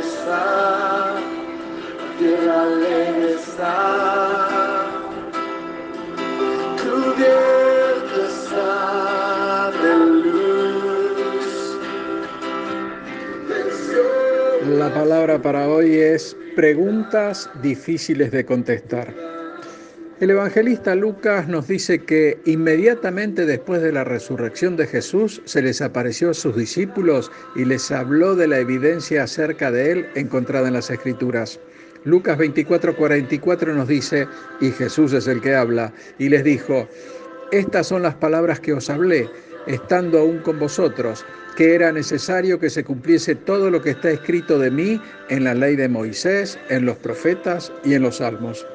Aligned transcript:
está, 0.00 1.16
tierra 2.18 2.62
alegre 2.62 3.34
está, 3.34 4.86
cubierta 6.82 8.20
está 8.28 9.72
de 9.82 9.92
luz. 10.22 11.46
La 14.78 14.92
palabra 14.92 15.40
para 15.40 15.68
hoy 15.68 15.96
es 15.96 16.36
preguntas 16.54 17.50
difíciles 17.62 18.30
de 18.30 18.44
contestar. 18.44 19.25
El 20.18 20.30
evangelista 20.30 20.94
Lucas 20.94 21.46
nos 21.46 21.68
dice 21.68 21.98
que 21.98 22.38
inmediatamente 22.46 23.44
después 23.44 23.82
de 23.82 23.92
la 23.92 24.02
resurrección 24.02 24.74
de 24.74 24.86
Jesús 24.86 25.42
se 25.44 25.60
les 25.60 25.82
apareció 25.82 26.30
a 26.30 26.34
sus 26.34 26.56
discípulos 26.56 27.30
y 27.54 27.66
les 27.66 27.90
habló 27.90 28.34
de 28.34 28.48
la 28.48 28.58
evidencia 28.58 29.24
acerca 29.24 29.70
de 29.70 29.92
él 29.92 30.06
encontrada 30.14 30.68
en 30.68 30.72
las 30.72 30.88
escrituras. 30.88 31.60
Lucas 32.04 32.38
24:44 32.38 33.74
nos 33.74 33.88
dice, 33.88 34.26
y 34.58 34.70
Jesús 34.70 35.12
es 35.12 35.26
el 35.26 35.42
que 35.42 35.54
habla, 35.54 35.92
y 36.18 36.30
les 36.30 36.44
dijo, 36.44 36.88
estas 37.52 37.86
son 37.86 38.00
las 38.00 38.14
palabras 38.14 38.58
que 38.58 38.72
os 38.72 38.88
hablé, 38.88 39.28
estando 39.66 40.20
aún 40.20 40.38
con 40.38 40.58
vosotros, 40.58 41.26
que 41.56 41.74
era 41.74 41.92
necesario 41.92 42.58
que 42.58 42.70
se 42.70 42.84
cumpliese 42.84 43.34
todo 43.34 43.70
lo 43.70 43.82
que 43.82 43.90
está 43.90 44.10
escrito 44.12 44.58
de 44.58 44.70
mí 44.70 44.98
en 45.28 45.44
la 45.44 45.52
ley 45.52 45.76
de 45.76 45.90
Moisés, 45.90 46.58
en 46.70 46.86
los 46.86 46.96
profetas 46.96 47.70
y 47.84 47.92
en 47.92 48.02
los 48.02 48.16
salmos. 48.16 48.66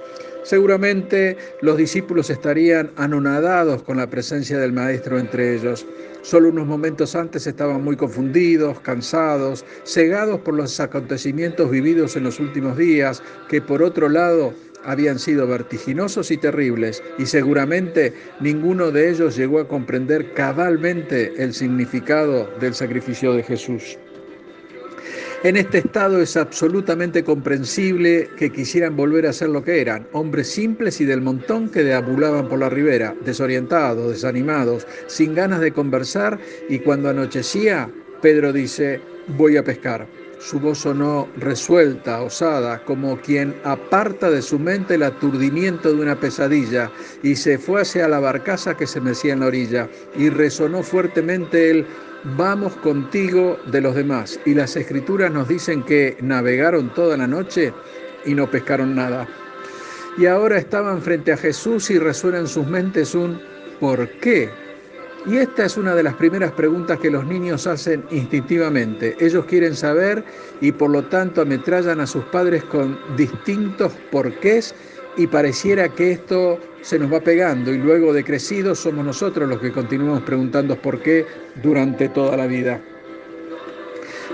Seguramente 0.43 1.37
los 1.61 1.77
discípulos 1.77 2.29
estarían 2.29 2.91
anonadados 2.95 3.83
con 3.83 3.97
la 3.97 4.09
presencia 4.09 4.57
del 4.57 4.73
Maestro 4.73 5.19
entre 5.19 5.55
ellos. 5.55 5.85
Solo 6.23 6.49
unos 6.49 6.67
momentos 6.67 7.15
antes 7.15 7.45
estaban 7.47 7.83
muy 7.83 7.95
confundidos, 7.95 8.79
cansados, 8.79 9.65
cegados 9.85 10.39
por 10.41 10.55
los 10.55 10.79
acontecimientos 10.79 11.69
vividos 11.69 12.15
en 12.15 12.23
los 12.23 12.39
últimos 12.39 12.77
días, 12.77 13.21
que 13.49 13.61
por 13.61 13.83
otro 13.83 14.09
lado 14.09 14.53
habían 14.83 15.19
sido 15.19 15.47
vertiginosos 15.47 16.31
y 16.31 16.37
terribles, 16.37 17.03
y 17.19 17.25
seguramente 17.27 18.13
ninguno 18.39 18.91
de 18.91 19.11
ellos 19.11 19.35
llegó 19.35 19.59
a 19.59 19.67
comprender 19.67 20.33
cabalmente 20.33 21.33
el 21.37 21.53
significado 21.53 22.49
del 22.59 22.73
sacrificio 22.73 23.33
de 23.33 23.43
Jesús. 23.43 23.97
En 25.43 25.57
este 25.57 25.79
estado 25.79 26.21
es 26.21 26.37
absolutamente 26.37 27.23
comprensible 27.23 28.29
que 28.37 28.51
quisieran 28.51 28.95
volver 28.95 29.25
a 29.25 29.33
ser 29.33 29.49
lo 29.49 29.63
que 29.63 29.81
eran, 29.81 30.05
hombres 30.11 30.47
simples 30.47 31.01
y 31.01 31.05
del 31.05 31.21
montón 31.21 31.67
que 31.67 31.83
deambulaban 31.83 32.47
por 32.47 32.59
la 32.59 32.69
ribera, 32.69 33.15
desorientados, 33.25 34.11
desanimados, 34.11 34.85
sin 35.07 35.33
ganas 35.33 35.59
de 35.59 35.71
conversar 35.71 36.37
y 36.69 36.77
cuando 36.77 37.09
anochecía, 37.09 37.89
Pedro 38.21 38.53
dice, 38.53 39.01
voy 39.29 39.57
a 39.57 39.63
pescar. 39.63 40.05
Su 40.41 40.59
voz 40.59 40.79
sonó 40.79 41.29
resuelta, 41.37 42.23
osada, 42.23 42.83
como 42.83 43.15
quien 43.21 43.55
aparta 43.63 44.31
de 44.31 44.41
su 44.41 44.57
mente 44.57 44.95
el 44.95 45.03
aturdimiento 45.03 45.93
de 45.93 46.01
una 46.01 46.19
pesadilla, 46.19 46.91
y 47.21 47.35
se 47.35 47.59
fue 47.59 47.81
hacia 47.81 48.07
la 48.07 48.19
barcaza 48.19 48.75
que 48.75 48.87
se 48.87 48.99
mecía 48.99 49.33
en 49.33 49.41
la 49.41 49.45
orilla, 49.45 49.87
y 50.15 50.29
resonó 50.29 50.81
fuertemente 50.81 51.69
el 51.69 51.85
vamos 52.37 52.73
contigo 52.77 53.59
de 53.67 53.81
los 53.81 53.93
demás. 53.93 54.39
Y 54.43 54.55
las 54.55 54.75
escrituras 54.75 55.31
nos 55.31 55.47
dicen 55.47 55.83
que 55.83 56.17
navegaron 56.21 56.91
toda 56.95 57.17
la 57.17 57.27
noche 57.27 57.71
y 58.25 58.33
no 58.33 58.49
pescaron 58.49 58.95
nada. 58.95 59.27
Y 60.17 60.25
ahora 60.25 60.57
estaban 60.57 61.03
frente 61.03 61.31
a 61.31 61.37
Jesús 61.37 61.91
y 61.91 61.99
resuena 61.99 62.39
en 62.39 62.47
sus 62.47 62.65
mentes 62.65 63.13
un 63.13 63.39
¿por 63.79 64.09
qué? 64.19 64.49
Y 65.25 65.37
esta 65.37 65.65
es 65.65 65.77
una 65.77 65.93
de 65.93 66.01
las 66.01 66.15
primeras 66.15 66.51
preguntas 66.53 66.97
que 66.99 67.11
los 67.11 67.25
niños 67.25 67.67
hacen 67.67 68.03
instintivamente. 68.09 69.15
Ellos 69.19 69.45
quieren 69.45 69.75
saber 69.75 70.23
y 70.61 70.71
por 70.71 70.89
lo 70.89 71.03
tanto 71.05 71.41
ametrallan 71.41 71.99
a 71.99 72.07
sus 72.07 72.23
padres 72.25 72.63
con 72.63 72.97
distintos 73.15 73.93
porqués 74.11 74.73
y 75.17 75.27
pareciera 75.27 75.89
que 75.89 76.13
esto 76.13 76.59
se 76.81 76.97
nos 76.97 77.13
va 77.13 77.19
pegando 77.19 77.71
y 77.71 77.77
luego 77.77 78.13
de 78.13 78.23
crecidos 78.23 78.79
somos 78.79 79.05
nosotros 79.05 79.47
los 79.47 79.59
que 79.59 79.71
continuamos 79.71 80.23
preguntando 80.23 80.75
por 80.75 80.99
qué 81.01 81.25
durante 81.61 82.09
toda 82.09 82.35
la 82.35 82.47
vida. 82.47 82.81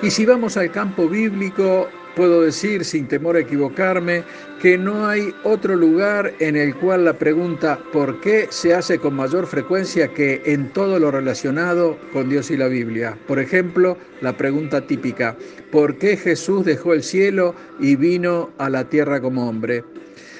Y 0.01 0.11
si 0.11 0.25
vamos 0.25 0.55
al 0.55 0.71
campo 0.71 1.09
bíblico, 1.09 1.89
puedo 2.17 2.41
decir 2.41 2.83
sin 2.83 3.07
temor 3.07 3.35
a 3.35 3.41
equivocarme 3.41 4.23
que 4.59 4.75
no 4.75 5.07
hay 5.07 5.35
otro 5.43 5.75
lugar 5.75 6.33
en 6.39 6.55
el 6.55 6.75
cual 6.75 7.05
la 7.05 7.13
pregunta 7.13 7.79
¿por 7.93 8.19
qué? 8.21 8.47
se 8.49 8.73
hace 8.73 8.97
con 8.97 9.13
mayor 9.13 9.45
frecuencia 9.45 10.07
que 10.07 10.41
en 10.43 10.73
todo 10.73 10.97
lo 10.97 11.11
relacionado 11.11 11.95
con 12.11 12.27
Dios 12.27 12.49
y 12.49 12.57
la 12.57 12.67
Biblia. 12.69 13.15
Por 13.27 13.37
ejemplo, 13.37 13.99
la 14.21 14.35
pregunta 14.35 14.81
típica 14.87 15.37
¿por 15.71 15.97
qué 15.99 16.17
Jesús 16.17 16.65
dejó 16.65 16.95
el 16.95 17.03
cielo 17.03 17.53
y 17.79 17.95
vino 17.95 18.49
a 18.57 18.71
la 18.71 18.89
tierra 18.89 19.21
como 19.21 19.47
hombre? 19.47 19.83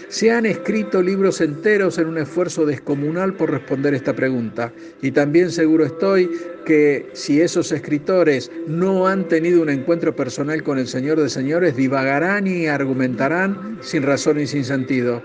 Se 0.09 0.31
han 0.31 0.45
escrito 0.45 1.01
libros 1.01 1.41
enteros 1.41 1.97
en 1.97 2.07
un 2.07 2.17
esfuerzo 2.17 2.65
descomunal 2.65 3.33
por 3.33 3.51
responder 3.51 3.93
esta 3.93 4.15
pregunta. 4.15 4.71
Y 5.01 5.11
también 5.11 5.51
seguro 5.51 5.85
estoy 5.85 6.31
que 6.65 7.09
si 7.11 7.41
esos 7.41 7.73
escritores 7.73 8.49
no 8.67 9.05
han 9.05 9.27
tenido 9.27 9.61
un 9.61 9.69
encuentro 9.69 10.15
personal 10.15 10.63
con 10.63 10.79
el 10.79 10.87
Señor 10.87 11.19
de 11.19 11.29
Señores, 11.29 11.75
divagarán 11.75 12.47
y 12.47 12.67
argumentarán 12.67 13.79
sin 13.81 14.03
razón 14.03 14.39
y 14.39 14.47
sin 14.47 14.63
sentido. 14.63 15.21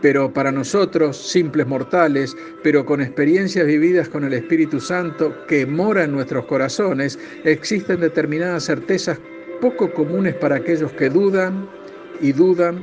Pero 0.00 0.32
para 0.32 0.50
nosotros, 0.50 1.14
simples 1.16 1.66
mortales, 1.66 2.34
pero 2.62 2.86
con 2.86 3.02
experiencias 3.02 3.66
vividas 3.66 4.08
con 4.08 4.24
el 4.24 4.32
Espíritu 4.32 4.80
Santo 4.80 5.46
que 5.46 5.66
mora 5.66 6.04
en 6.04 6.12
nuestros 6.12 6.46
corazones, 6.46 7.18
existen 7.44 8.00
determinadas 8.00 8.64
certezas 8.64 9.18
poco 9.60 9.92
comunes 9.92 10.34
para 10.36 10.56
aquellos 10.56 10.90
que 10.92 11.10
dudan 11.10 11.68
y 12.22 12.32
dudan 12.32 12.82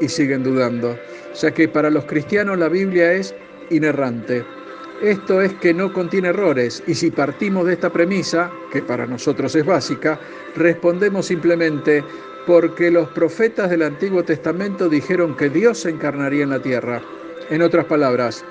y 0.00 0.08
siguen 0.08 0.42
dudando, 0.42 0.98
ya 1.34 1.50
que 1.52 1.68
para 1.68 1.90
los 1.90 2.04
cristianos 2.04 2.58
la 2.58 2.68
Biblia 2.68 3.12
es 3.12 3.34
inerrante. 3.70 4.44
Esto 5.02 5.40
es 5.40 5.52
que 5.54 5.72
no 5.72 5.92
contiene 5.92 6.28
errores 6.28 6.82
y 6.86 6.94
si 6.94 7.10
partimos 7.10 7.66
de 7.66 7.74
esta 7.74 7.90
premisa, 7.90 8.50
que 8.72 8.82
para 8.82 9.06
nosotros 9.06 9.54
es 9.54 9.64
básica, 9.64 10.18
respondemos 10.56 11.26
simplemente 11.26 12.02
porque 12.46 12.90
los 12.90 13.08
profetas 13.10 13.70
del 13.70 13.82
Antiguo 13.82 14.24
Testamento 14.24 14.88
dijeron 14.88 15.36
que 15.36 15.50
Dios 15.50 15.78
se 15.78 15.90
encarnaría 15.90 16.42
en 16.44 16.50
la 16.50 16.60
tierra. 16.60 17.00
En 17.50 17.62
otras 17.62 17.84
palabras, 17.84 18.44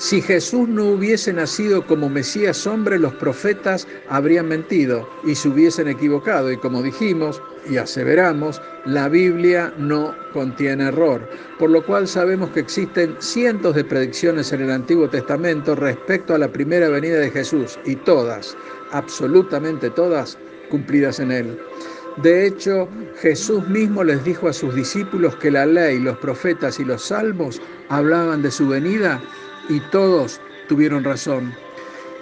si 0.00 0.22
Jesús 0.22 0.66
no 0.66 0.86
hubiese 0.86 1.30
nacido 1.30 1.86
como 1.86 2.08
Mesías 2.08 2.66
hombre, 2.66 2.98
los 2.98 3.12
profetas 3.16 3.86
habrían 4.08 4.48
mentido 4.48 5.06
y 5.24 5.34
se 5.34 5.50
hubiesen 5.50 5.88
equivocado. 5.88 6.50
Y 6.50 6.56
como 6.56 6.82
dijimos 6.82 7.42
y 7.68 7.76
aseveramos, 7.76 8.62
la 8.86 9.10
Biblia 9.10 9.74
no 9.76 10.14
contiene 10.32 10.84
error, 10.84 11.28
por 11.58 11.68
lo 11.68 11.84
cual 11.84 12.08
sabemos 12.08 12.48
que 12.48 12.60
existen 12.60 13.14
cientos 13.18 13.74
de 13.74 13.84
predicciones 13.84 14.50
en 14.54 14.62
el 14.62 14.70
Antiguo 14.70 15.06
Testamento 15.06 15.76
respecto 15.76 16.34
a 16.34 16.38
la 16.38 16.48
primera 16.48 16.88
venida 16.88 17.18
de 17.18 17.30
Jesús 17.30 17.78
y 17.84 17.94
todas, 17.96 18.56
absolutamente 18.92 19.90
todas, 19.90 20.38
cumplidas 20.70 21.20
en 21.20 21.30
él. 21.30 21.58
De 22.22 22.46
hecho, 22.46 22.88
Jesús 23.20 23.68
mismo 23.68 24.02
les 24.02 24.24
dijo 24.24 24.48
a 24.48 24.52
sus 24.54 24.74
discípulos 24.74 25.36
que 25.36 25.50
la 25.50 25.66
ley, 25.66 25.98
los 25.98 26.16
profetas 26.18 26.80
y 26.80 26.84
los 26.84 27.02
salmos 27.02 27.60
hablaban 27.88 28.40
de 28.40 28.50
su 28.50 28.66
venida 28.66 29.20
y 29.70 29.80
todos 29.90 30.40
tuvieron 30.68 31.04
razón. 31.04 31.54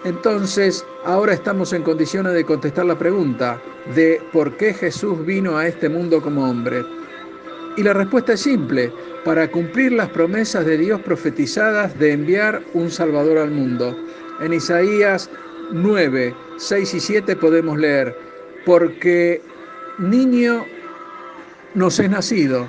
Entonces, 0.05 0.85
ahora 1.05 1.33
estamos 1.33 1.73
en 1.73 1.83
condiciones 1.83 2.35
de 2.35 2.45
contestar 2.45 2.87
la 2.87 2.99
pregunta 2.99 3.61
de 3.97 4.23
por 4.33 4.57
qué 4.57 4.73
Jesús 4.73 5.25
vino 5.27 5.57
a 5.57 5.67
este 5.67 5.89
mundo 5.89 6.23
como 6.23 6.49
hombre. 6.49 6.85
Y 7.77 7.83
la 7.83 7.95
respuesta 7.95 8.35
es 8.35 8.41
simple, 8.41 8.93
para 9.25 9.51
cumplir 9.51 9.93
las 9.93 10.09
promesas 10.11 10.65
de 10.67 10.79
Dios 10.79 11.01
profetizadas 11.01 11.99
de 11.99 12.13
enviar 12.13 12.63
un 12.75 12.91
Salvador 12.91 13.39
al 13.39 13.51
mundo. 13.51 13.97
En 14.41 14.53
Isaías 14.53 15.29
9, 15.73 16.35
6 16.59 16.95
y 16.95 17.01
7 17.01 17.37
podemos 17.37 17.77
leer, 17.79 18.17
porque 18.65 19.43
niño 19.99 20.65
nos 21.75 21.99
es 21.99 22.09
nacido 22.09 22.69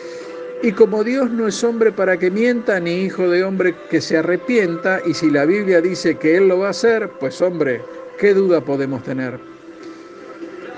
Y 0.63 0.73
como 0.73 1.03
Dios 1.03 1.31
no 1.31 1.47
es 1.47 1.63
hombre 1.63 1.91
para 1.91 2.17
que 2.17 2.29
mienta, 2.29 2.79
ni 2.79 3.01
hijo 3.05 3.27
de 3.27 3.43
hombre 3.43 3.73
que 3.89 3.99
se 3.99 4.17
arrepienta, 4.17 5.01
y 5.03 5.15
si 5.15 5.31
la 5.31 5.45
Biblia 5.45 5.81
dice 5.81 6.15
que 6.15 6.37
Él 6.37 6.49
lo 6.49 6.59
va 6.59 6.67
a 6.67 6.71
hacer, 6.71 7.09
pues 7.19 7.41
hombre, 7.41 7.81
¿qué 8.19 8.35
duda 8.35 8.61
podemos 8.61 9.01
tener? 9.01 9.39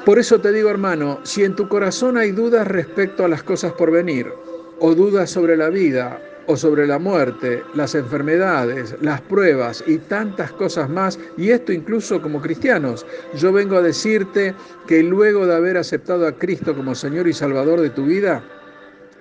Por 0.06 0.20
eso 0.20 0.40
te 0.40 0.54
digo, 0.54 0.70
hermano, 0.70 1.20
si 1.24 1.44
en 1.44 1.56
tu 1.56 1.68
corazón 1.68 2.18
hay 2.18 2.32
dudas 2.32 2.66
respecto 2.66 3.26
a 3.26 3.28
las 3.28 3.44
cosas 3.44 3.74
por 3.74 3.92
venir, 3.92 4.32
o 4.80 4.96
dudas 4.96 5.30
sobre 5.30 5.58
la 5.58 5.68
vida, 5.68 6.22
o 6.48 6.56
sobre 6.56 6.88
la 6.88 7.00
muerte, 7.00 7.64
las 7.74 7.94
enfermedades, 7.94 8.96
las 9.02 9.20
pruebas 9.22 9.84
y 9.86 9.98
tantas 9.98 10.54
cosas 10.54 10.90
más, 10.90 11.20
y 11.38 11.50
esto 11.50 11.74
incluso 11.74 12.22
como 12.22 12.42
cristianos. 12.42 13.06
Yo 13.36 13.52
vengo 13.52 13.76
a 13.76 13.82
decirte 13.82 14.56
que 14.88 15.04
luego 15.04 15.46
de 15.46 15.56
haber 15.56 15.78
aceptado 15.78 16.26
a 16.26 16.34
Cristo 16.34 16.74
como 16.74 16.96
Señor 16.96 17.28
y 17.28 17.34
Salvador 17.34 17.82
de 17.82 17.90
tu 17.90 18.06
vida, 18.06 18.44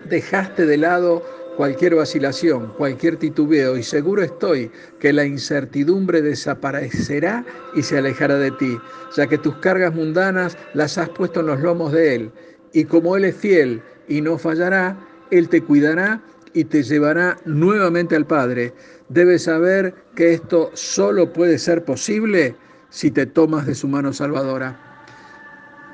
dejaste 0.08 0.66
de 0.66 0.76
lado 0.76 1.22
cualquier 1.56 1.94
vacilación, 1.94 2.72
cualquier 2.76 3.16
titubeo, 3.16 3.76
y 3.76 3.82
seguro 3.82 4.22
estoy 4.22 4.70
que 4.98 5.12
la 5.12 5.24
incertidumbre 5.24 6.22
desaparecerá 6.22 7.44
y 7.74 7.82
se 7.82 7.98
alejará 7.98 8.36
de 8.36 8.50
ti, 8.52 8.78
ya 9.16 9.26
que 9.26 9.38
tus 9.38 9.56
cargas 9.56 9.94
mundanas 9.94 10.56
las 10.74 10.98
has 10.98 11.08
puesto 11.10 11.40
en 11.40 11.46
los 11.46 11.60
lomos 11.60 11.92
de 11.92 12.14
Él, 12.14 12.32
y 12.72 12.84
como 12.84 13.16
Él 13.16 13.24
es 13.24 13.36
fiel 13.36 13.82
y 14.08 14.20
no 14.20 14.38
fallará, 14.38 14.96
Él 15.30 15.48
te 15.48 15.62
cuidará 15.62 16.22
y 16.54 16.64
te 16.64 16.82
llevará 16.82 17.36
nuevamente 17.44 18.16
al 18.16 18.26
Padre. 18.26 18.74
Debes 19.08 19.44
saber 19.44 19.94
que 20.14 20.34
esto 20.34 20.70
solo 20.74 21.32
puede 21.32 21.58
ser 21.58 21.84
posible 21.84 22.56
si 22.90 23.10
te 23.10 23.26
tomas 23.26 23.66
de 23.66 23.74
su 23.74 23.88
mano 23.88 24.12
salvadora. 24.12 24.78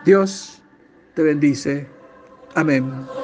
Dios 0.04 0.62
te 1.14 1.22
bendice. 1.22 1.86
Amén. 2.54 3.17